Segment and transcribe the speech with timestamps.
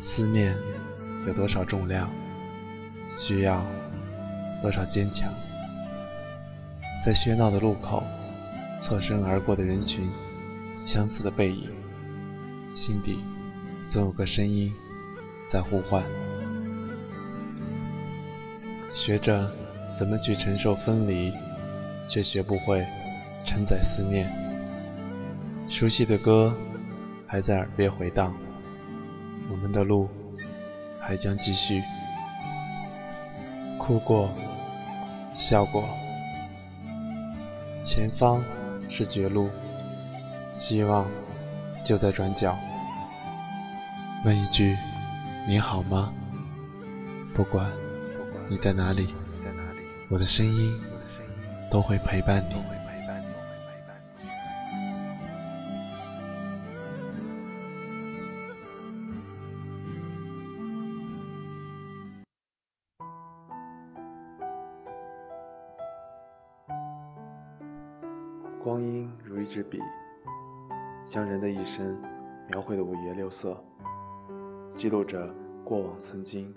[0.00, 0.56] 思念
[1.26, 2.10] 有多少重量，
[3.18, 3.64] 需要
[4.62, 5.32] 多少坚强？
[7.04, 8.02] 在喧闹的路口，
[8.80, 10.10] 侧身而过的人群，
[10.86, 11.70] 相似的背影，
[12.74, 13.22] 心底
[13.90, 14.72] 总有个声音
[15.50, 16.02] 在呼唤。
[18.92, 19.50] 学着
[19.96, 21.32] 怎么去承受分离，
[22.08, 22.86] 却学不会
[23.46, 24.30] 承载思念。
[25.68, 26.54] 熟悉的歌
[27.26, 28.34] 还在耳边回荡，
[29.50, 30.08] 我们的路
[31.00, 31.82] 还将继续。
[33.78, 34.30] 哭过，
[35.34, 35.82] 笑过。
[37.82, 38.44] 前方
[38.88, 39.50] 是绝路，
[40.52, 41.08] 希望
[41.84, 42.56] 就在转角。
[44.24, 44.76] 问一句，
[45.48, 46.12] 你好吗？
[47.34, 47.70] 不管
[48.48, 49.14] 你在哪里，
[50.10, 50.78] 我的声音
[51.70, 52.79] 都会陪伴你。
[68.62, 69.80] 光阴如一支笔，
[71.10, 71.96] 将人的一生
[72.46, 73.56] 描绘的五颜六色，
[74.76, 76.54] 记录着过往曾经，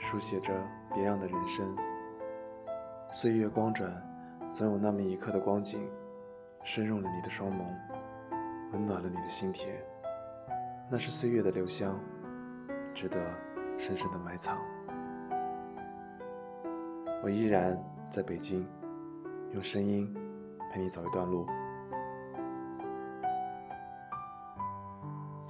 [0.00, 0.52] 书写着
[0.92, 1.76] 别样的人生。
[3.08, 3.88] 岁月光转，
[4.52, 5.88] 总有那么一刻的光景，
[6.64, 7.62] 深入了你的双眸，
[8.72, 9.80] 温暖了你的心田。
[10.90, 11.96] 那是岁月的留香，
[12.96, 13.16] 值得
[13.78, 14.58] 深深的埋藏。
[17.22, 17.78] 我依然
[18.12, 18.66] 在北京，
[19.52, 20.12] 用声音。
[20.72, 21.46] 陪你走一段路，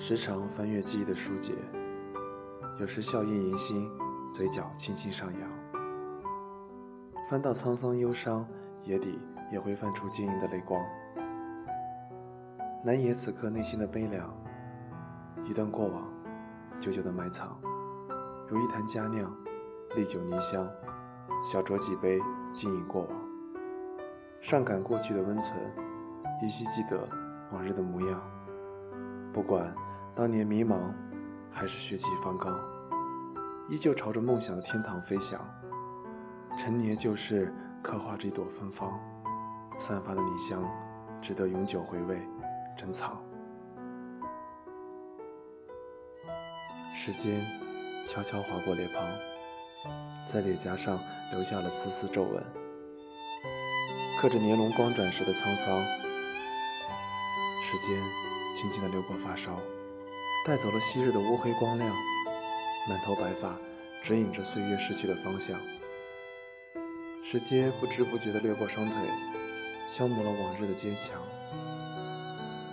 [0.00, 1.54] 时常翻阅记忆的书简，
[2.80, 3.88] 有时笑意迎新，
[4.34, 5.48] 嘴角轻轻上扬。
[7.30, 8.44] 翻到沧桑忧伤，
[8.82, 9.16] 眼底
[9.52, 10.84] 也会泛出晶莹的泪光。
[12.84, 14.28] 难言此刻内心的悲凉，
[15.44, 16.02] 一段过往，
[16.80, 17.56] 久久的埋藏，
[18.48, 19.32] 如一坛佳酿，
[19.94, 20.68] 历久弥香。
[21.52, 22.18] 小酌几杯，
[22.52, 23.21] 静饮过往。
[24.42, 25.56] 上感过去的温存，
[26.42, 27.08] 依稀记得
[27.52, 28.20] 往日的模样。
[29.32, 29.72] 不管
[30.14, 30.92] 当年迷茫，
[31.50, 32.52] 还是血气方刚，
[33.70, 35.40] 依旧朝着梦想的天堂飞翔。
[36.58, 38.92] 陈年旧事刻画着一朵芬芳，
[39.78, 40.62] 散发的泥香，
[41.22, 42.20] 值得永久回味
[42.76, 43.22] 珍藏。
[46.94, 47.42] 时间
[48.08, 49.02] 悄悄划过脸庞，
[50.32, 50.98] 在脸颊上
[51.30, 52.61] 留下了丝丝皱纹。
[54.22, 55.84] 刻着年轮光转时的沧桑，
[57.64, 58.00] 时间
[58.56, 59.58] 轻轻地流过发梢，
[60.46, 61.92] 带走了昔日的乌黑光亮，
[62.88, 63.58] 满头白发
[64.04, 65.58] 指引着岁月逝去的方向。
[67.32, 68.96] 时间不知不觉地掠过双腿，
[69.98, 71.20] 消磨了往日的坚强。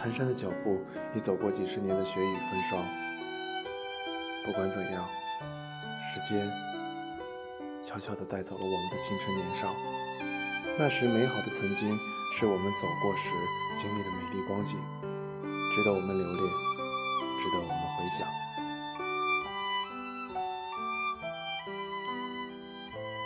[0.00, 0.80] 蹒跚的脚步
[1.12, 2.86] 已走过几十年的雪雨风霜。
[4.44, 5.08] 不管怎样，
[6.14, 6.48] 时间
[7.84, 9.74] 悄悄地带走了我们的青春年少。
[10.78, 11.98] 那时美好的曾经，
[12.34, 13.28] 是我们走过时
[13.80, 14.76] 经历的美丽光景，
[15.42, 18.26] 值得我们留恋，值得我们回想。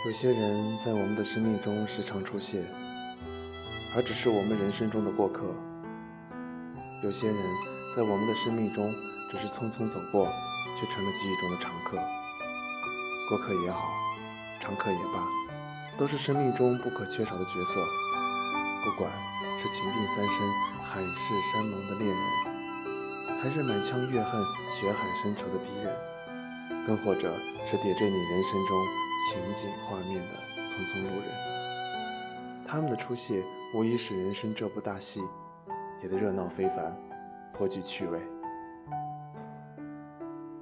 [0.05, 2.63] 有些人在我们的生命中时常出现，
[3.95, 5.41] 而只是我们人生中的过客；
[7.01, 7.37] 有些人
[7.95, 8.93] 在我们的生命中
[9.31, 10.27] 只是匆匆走过，
[10.77, 11.97] 却成了记忆中的常客。
[13.29, 13.89] 过客也好，
[14.59, 15.46] 常客也罢。
[15.97, 17.83] 都是生命中不可缺少的角色，
[18.85, 19.11] 不管
[19.59, 20.35] 是情定三生、
[20.83, 24.43] 海誓山盟的恋人，还是满腔怨恨、
[24.79, 27.33] 血海深仇的敌人，更或者
[27.65, 28.85] 是点缀你人生中
[29.33, 30.33] 情景画面的
[30.67, 31.31] 匆匆路人，
[32.67, 33.43] 他们的出现
[33.73, 35.19] 无疑使人生这部大戏
[36.01, 36.95] 演得热闹非凡，
[37.53, 38.21] 颇具趣味。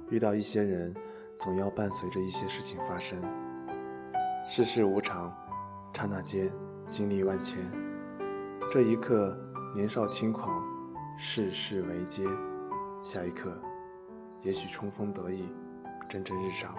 [0.08, 0.94] 遇到一些人，
[1.40, 3.45] 总要伴随着一些事情发生。
[4.48, 5.30] 世事无常，
[5.92, 6.50] 刹那间
[6.90, 7.58] 经历万千。
[8.72, 9.36] 这一刻
[9.74, 10.62] 年少轻狂，
[11.18, 12.24] 世事为艰；
[13.02, 13.52] 下一刻，
[14.42, 15.46] 也许春风得意，
[16.08, 16.74] 蒸蒸日上。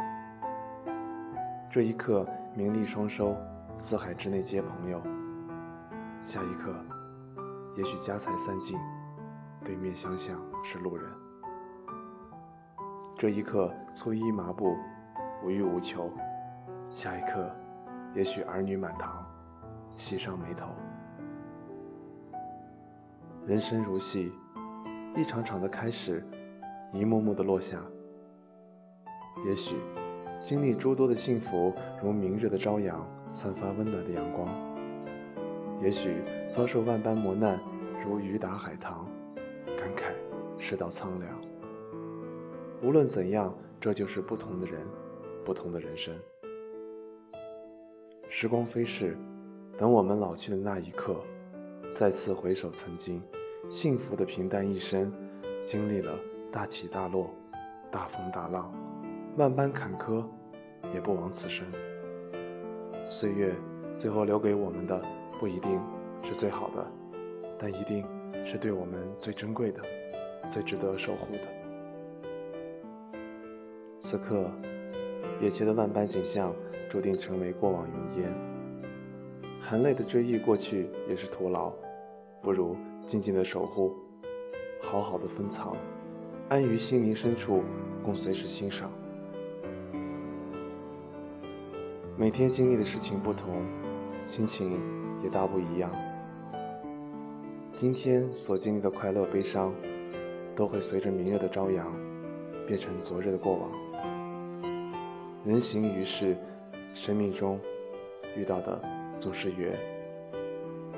[1.69, 2.25] 这一刻
[2.55, 3.35] 名利双收，
[3.83, 4.99] 四海之内皆朋友；
[6.25, 6.73] 下一刻，
[7.75, 8.79] 也许家财散尽，
[9.63, 11.05] 对面相向是路人。
[13.17, 14.75] 这一刻粗衣麻布，
[15.43, 16.09] 无欲无求。
[16.89, 17.51] 下一刻，
[18.15, 19.25] 也许儿女满堂，
[19.97, 20.67] 喜上眉头。
[23.45, 24.31] 人生如戏，
[25.15, 26.25] 一场场的开始，
[26.91, 27.79] 一幕幕的落下。
[29.45, 29.75] 也许
[30.41, 34.47] 经历诸多的幸福，如明日的朝阳，散发温暖的阳光；
[35.81, 36.21] 也许
[36.55, 37.59] 遭受万般磨难，
[38.03, 39.05] 如鱼打海棠，
[39.77, 40.11] 感慨
[40.57, 41.39] 世道苍凉。
[42.81, 44.81] 无论怎样，这就是不同的人，
[45.45, 46.13] 不同的人生。
[48.39, 49.17] 时光飞逝，
[49.79, 51.15] 等我们老去的那一刻，
[51.95, 53.19] 再次回首曾经，
[53.67, 55.11] 幸福的平淡一生，
[55.67, 56.13] 经历了
[56.51, 57.31] 大起大落，
[57.91, 58.71] 大风大浪，
[59.37, 60.23] 万般坎坷，
[60.93, 61.65] 也不枉此生。
[63.09, 63.55] 岁月
[63.97, 65.01] 最后留给我们的，
[65.39, 65.81] 不一定
[66.21, 66.85] 是最好的，
[67.57, 68.05] 但一定
[68.45, 69.81] 是对我们最珍贵的，
[70.53, 71.41] 最值得守护的。
[73.97, 74.47] 此刻，
[75.41, 76.53] 野切的万般景象
[76.89, 78.33] 注定成为过往云烟，
[79.61, 81.71] 含泪的追忆过去也是徒劳，
[82.41, 82.75] 不如
[83.09, 83.93] 静静的守护，
[84.81, 85.75] 好好的分藏，
[86.49, 87.61] 安于心灵深处，
[88.03, 88.89] 共随时欣赏。
[92.17, 93.61] 每天经历的事情不同，
[94.27, 94.79] 心情
[95.23, 95.91] 也大不一样。
[97.73, 99.73] 今天所经历的快乐、悲伤，
[100.55, 101.85] 都会随着明日的朝阳，
[102.65, 103.69] 变成昨日的过往。
[105.45, 106.35] 人行于世，
[107.05, 107.59] 生命中
[108.35, 108.81] 遇到的
[109.21, 109.77] 总是缘，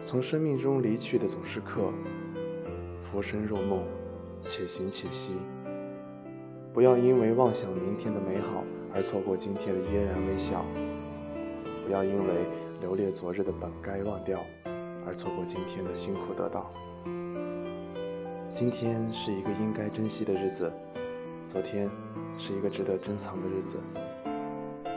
[0.07, 1.91] 从生命中离去的总是客。
[3.11, 3.83] 浮生若梦，
[4.41, 5.31] 且行且惜。
[6.73, 8.63] 不要因为妄想明天的美好
[8.93, 10.63] 而错过今天的嫣然微笑，
[11.85, 12.45] 不要因为
[12.79, 14.39] 留恋昨日的本该忘掉
[15.05, 16.71] 而错过今天的辛苦得到。
[18.55, 20.71] 今天是一个应该珍惜的日子，
[21.47, 21.89] 昨天
[22.37, 23.79] 是一个值得珍藏的日子。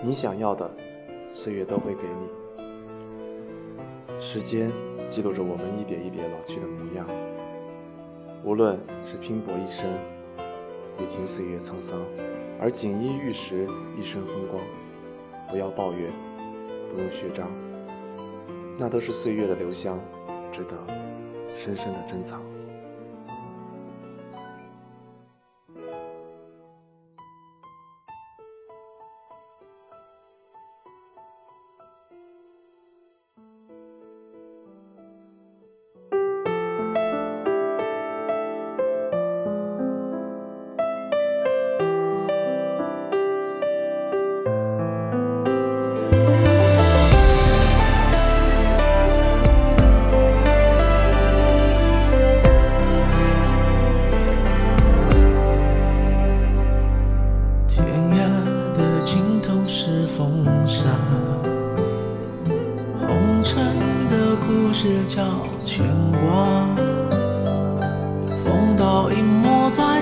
[0.05, 0.70] 你想要的，
[1.34, 2.29] 岁月都会给你。
[4.20, 4.70] 时间
[5.11, 7.06] 记录着我们一点一点老去的模样。
[8.44, 8.79] 无论
[9.11, 9.87] 是拼搏一生，
[10.99, 12.00] 历经岁月沧桑，
[12.61, 13.67] 而锦衣玉食，
[13.99, 14.62] 一生风光。
[15.50, 16.11] 不要抱怨，
[16.90, 17.50] 不用虚张，
[18.79, 19.99] 那都是岁月的留香，
[20.50, 20.76] 值得
[21.56, 22.43] 深深的珍藏。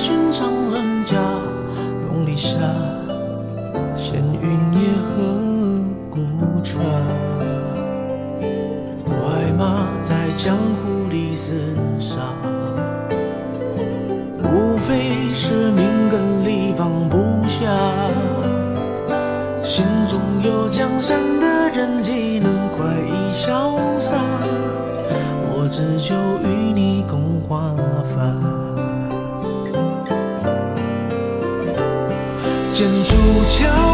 [0.02, 1.19] 寻常人家，
[2.08, 2.58] 东篱下，
[3.94, 5.19] 闲云野鹤，
[6.11, 6.19] 古
[6.64, 6.82] 船。
[9.05, 9.12] 快
[9.58, 11.50] 马在江湖里厮
[12.00, 12.32] 杀，
[14.43, 17.70] 无非是名跟利放不下。
[19.62, 24.19] 心中有江山的人，岂能快意潇洒？
[25.53, 27.75] 我只求与你共华
[28.17, 28.50] 发。
[33.50, 33.90] 自